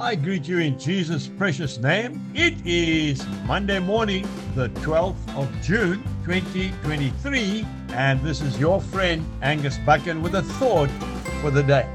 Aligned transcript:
I 0.00 0.14
greet 0.14 0.48
you 0.48 0.60
in 0.60 0.78
Jesus' 0.78 1.28
precious 1.28 1.76
name. 1.76 2.32
It 2.34 2.54
is 2.64 3.26
Monday 3.44 3.78
morning, 3.78 4.26
the 4.54 4.70
12th 4.70 5.36
of 5.36 5.46
June, 5.60 6.02
2023, 6.24 7.66
and 7.90 8.18
this 8.22 8.40
is 8.40 8.58
your 8.58 8.80
friend 8.80 9.22
Angus 9.42 9.76
Buchan 9.84 10.22
with 10.22 10.36
a 10.36 10.42
thought 10.42 10.88
for 11.42 11.50
the 11.50 11.62
day. 11.62 11.86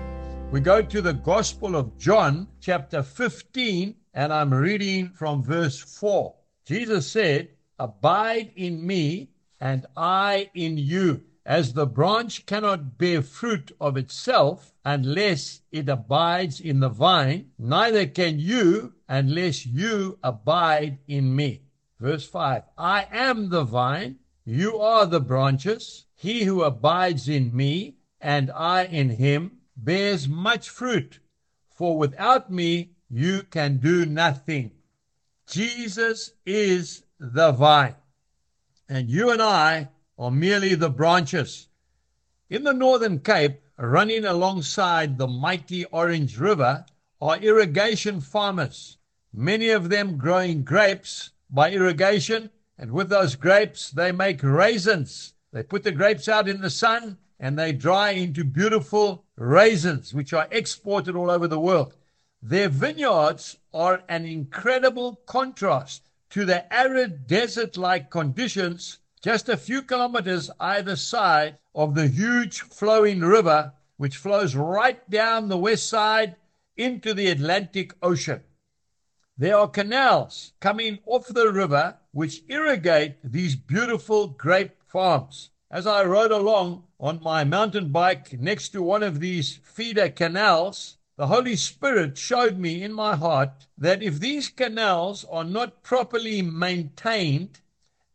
We 0.52 0.60
go 0.60 0.84
to 0.84 1.02
the 1.02 1.14
Gospel 1.14 1.76
of 1.76 1.98
John, 1.98 2.48
chapter 2.62 3.02
15, 3.02 3.96
and 4.14 4.32
I'm 4.32 4.54
reading 4.54 5.10
from 5.10 5.42
verse 5.42 5.80
4. 5.80 6.36
Jesus 6.64 7.12
said, 7.12 7.50
Abide 7.80 8.52
in 8.56 8.86
me, 8.86 9.32
and 9.60 9.88
I 9.98 10.52
in 10.54 10.78
you. 10.78 11.24
As 11.46 11.74
the 11.74 11.86
branch 11.86 12.48
cannot 12.48 12.98
bear 12.98 13.22
fruit 13.22 13.72
of 13.80 13.98
itself 13.98 14.74
unless 14.84 15.62
it 15.72 15.88
abides 15.88 16.60
in 16.60 16.80
the 16.80 16.90
vine, 16.90 17.52
neither 17.60 18.08
can 18.08 18.40
you 18.40 18.96
unless 19.08 19.64
you 19.64 20.18
abide 20.24 20.98
in 21.08 21.36
me. 21.36 21.62
Verse 22.00 22.28
5 22.28 22.64
I 22.80 23.08
am 23.12 23.50
the 23.50 23.64
vine, 23.64 24.18
you 24.44 24.80
are 24.80 25.06
the 25.06 25.20
branches. 25.20 26.06
He 26.16 26.46
who 26.46 26.64
abides 26.64 27.30
in 27.30 27.56
me 27.56 27.98
and 28.20 28.50
I 28.50 28.86
in 28.86 29.10
him 29.12 29.60
bears 29.78 30.28
much 30.28 30.70
fruit, 30.70 31.20
for 31.70 31.96
without 31.96 32.52
me 32.52 32.96
you 33.08 33.44
can 33.44 33.78
do 33.78 34.06
nothing. 34.08 34.72
Jesus 35.48 36.32
is 36.44 37.04
the 37.20 37.52
vine, 37.52 37.96
and 38.90 39.12
you 39.12 39.30
and 39.30 39.44
I 39.44 39.90
or 40.18 40.32
merely 40.32 40.76
the 40.76 40.90
branches. 40.90 41.68
In 42.50 42.64
the 42.64 42.74
Northern 42.74 43.20
Cape, 43.20 43.62
running 43.78 44.26
alongside 44.26 45.18
the 45.18 45.28
mighty 45.28 45.86
Orange 45.86 46.38
River, 46.38 46.86
are 47.22 47.38
irrigation 47.38 48.22
farmers, 48.22 48.98
many 49.34 49.70
of 49.70 49.90
them 49.90 50.18
growing 50.18 50.64
grapes 50.64 51.32
by 51.50 51.72
irrigation, 51.72 52.50
and 52.78 52.92
with 52.92 53.10
those 53.10 53.36
grapes, 53.36 53.90
they 53.92 54.12
make 54.12 54.44
raisins. 54.44 55.34
They 55.52 55.64
put 55.64 55.84
the 55.84 55.92
grapes 55.92 56.28
out 56.28 56.50
in 56.50 56.62
the 56.62 56.70
sun 56.70 57.18
and 57.40 57.58
they 57.58 57.72
dry 57.72 58.12
into 58.12 58.44
beautiful 58.44 59.26
raisins, 59.36 60.14
which 60.14 60.34
are 60.34 60.48
exported 60.52 61.16
all 61.16 61.30
over 61.30 61.48
the 61.48 61.60
world. 61.60 61.96
Their 62.42 62.70
vineyards 62.70 63.58
are 63.74 64.04
an 64.08 64.26
incredible 64.26 65.22
contrast 65.26 66.10
to 66.30 66.46
the 66.46 66.72
arid 66.74 67.28
desert 67.28 67.78
like 67.78 68.10
conditions 68.10 69.00
just 69.26 69.50
a 69.50 69.58
few 69.58 69.82
kilometers 69.82 70.52
either 70.60 70.96
side 70.96 71.58
of 71.74 71.96
the 71.96 72.06
huge 72.08 72.62
flowing 72.62 73.22
river, 73.22 73.74
which 73.98 74.18
flows 74.18 74.56
right 74.56 75.10
down 75.10 75.50
the 75.50 75.58
west 75.58 75.90
side 75.90 76.36
into 76.78 77.12
the 77.12 77.26
Atlantic 77.30 77.92
Ocean. 78.04 78.44
There 79.36 79.58
are 79.58 79.68
canals 79.68 80.54
coming 80.60 81.00
off 81.08 81.26
the 81.26 81.52
river 81.52 81.98
which 82.12 82.44
irrigate 82.50 83.16
these 83.24 83.56
beautiful 83.56 84.28
grape 84.28 84.76
farms. 84.86 85.50
As 85.72 85.88
I 85.88 86.04
rode 86.04 86.32
along 86.32 86.84
on 87.00 87.20
my 87.24 87.44
mountain 87.44 87.92
bike 87.92 88.40
next 88.40 88.70
to 88.74 88.84
one 88.84 89.02
of 89.02 89.20
these 89.20 89.56
feeder 89.64 90.10
canals, 90.10 90.98
the 91.18 91.26
Holy 91.26 91.56
Spirit 91.56 92.16
showed 92.16 92.60
me 92.60 92.84
in 92.84 92.94
my 92.94 93.16
heart 93.16 93.66
that 93.76 94.04
if 94.04 94.20
these 94.20 94.50
canals 94.50 95.26
are 95.32 95.44
not 95.44 95.82
properly 95.82 96.44
maintained, 96.44 97.62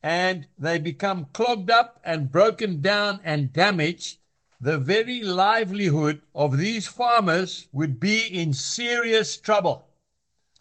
and 0.02 0.46
they 0.58 0.78
become 0.78 1.26
clogged 1.32 1.70
up 1.70 2.00
and 2.04 2.32
broken 2.32 2.80
down 2.80 3.20
and 3.24 3.52
damaged, 3.52 4.18
the 4.60 4.78
very 4.78 5.22
livelihood 5.22 6.20
of 6.34 6.58
these 6.58 6.86
farmers 6.86 7.68
would 7.72 7.98
be 7.98 8.26
in 8.26 8.52
serious 8.52 9.36
trouble. 9.36 9.88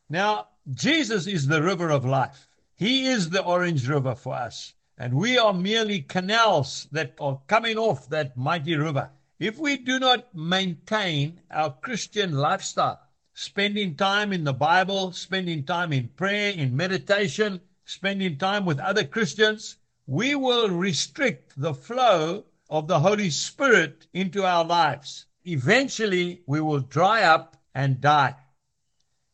Now, 0.09 0.47
Jesus 0.71 1.27
is 1.27 1.47
the 1.47 1.61
river 1.61 1.89
of 1.89 2.05
life. 2.05 2.47
He 2.75 3.07
is 3.07 3.29
the 3.29 3.43
orange 3.43 3.87
river 3.87 4.15
for 4.15 4.35
us. 4.35 4.73
And 4.97 5.13
we 5.13 5.37
are 5.37 5.53
merely 5.53 6.01
canals 6.01 6.87
that 6.91 7.13
are 7.19 7.39
coming 7.47 7.77
off 7.77 8.09
that 8.09 8.35
mighty 8.35 8.75
river. 8.75 9.09
If 9.39 9.57
we 9.57 9.77
do 9.77 9.99
not 9.99 10.35
maintain 10.35 11.39
our 11.49 11.71
Christian 11.71 12.33
lifestyle, 12.33 12.99
spending 13.33 13.95
time 13.95 14.33
in 14.33 14.43
the 14.43 14.53
Bible, 14.53 15.13
spending 15.13 15.63
time 15.63 15.93
in 15.93 16.09
prayer, 16.09 16.51
in 16.51 16.75
meditation, 16.75 17.61
spending 17.89 18.37
time 18.37 18.65
with 18.65 18.79
other 18.79 19.03
Christians, 19.03 19.77
we 20.05 20.35
will 20.35 20.69
restrict 20.69 21.53
the 21.57 21.73
flow 21.73 22.45
of 22.69 22.87
the 22.87 22.99
Holy 22.99 23.31
Spirit 23.31 24.05
into 24.13 24.45
our 24.45 24.63
lives. 24.63 25.25
Eventually, 25.45 26.41
we 26.45 26.61
will 26.61 26.79
dry 26.79 27.23
up 27.23 27.57
and 27.73 27.99
die. 27.99 28.35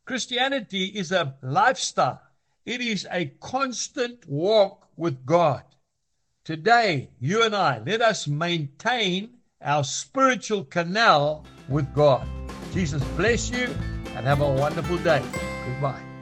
Christianity 0.05 0.85
is 0.85 1.11
a 1.11 1.35
lifestyle, 1.41 2.21
it 2.65 2.79
is 2.79 3.05
a 3.11 3.25
constant 3.41 4.27
walk 4.27 4.87
with 4.95 5.25
God. 5.25 5.63
Today, 6.45 7.09
you 7.19 7.43
and 7.43 7.55
I, 7.55 7.81
let 7.85 8.01
us 8.01 8.27
maintain 8.27 9.31
our 9.61 9.83
spiritual 9.83 10.63
canal 10.63 11.45
with 11.67 11.93
God. 11.93 12.27
Jesus 12.71 13.03
bless 13.17 13.49
you 13.49 13.67
and 14.15 14.25
have 14.25 14.41
a 14.41 14.51
wonderful 14.53 14.97
day. 14.99 15.23
Goodbye. 15.65 16.14